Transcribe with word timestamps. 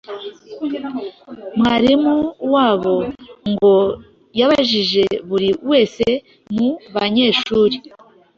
mwarimu 1.57 2.15
wabo 2.53 2.95
ngo 3.51 3.75
yabajije 4.39 5.03
buri 5.29 5.49
wese 5.69 6.05
mu 6.55 6.69
banyeshuri 6.95 7.77